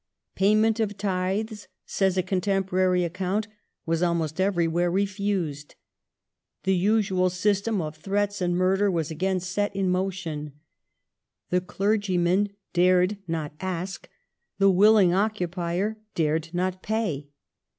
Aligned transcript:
"Payment 0.35 0.79
of 0.79 0.97
tithes," 0.97 1.67
says 1.85 2.17
a 2.17 2.23
contemporary 2.23 3.03
account,^" 3.03 3.47
was 3.85 4.01
almost 4.01 4.41
everywhere 4.41 4.89
refused: 4.89 5.75
the 6.63 6.75
usual 6.75 7.29
system 7.29 7.79
of 7.83 7.97
threats 7.97 8.41
and 8.41 8.57
murder 8.57 8.89
was 8.89 9.11
again 9.11 9.39
set 9.39 9.75
in 9.75 9.91
motion; 9.91 10.53
the 11.51 11.61
clergymen 11.61 12.49
dared 12.73 13.17
not 13.27 13.53
ask, 13.61 14.09
the 14.57 14.71
willing 14.71 15.13
occupier 15.13 15.97
dared 16.15 16.51
not 16.51 16.81
pay." 16.81 17.27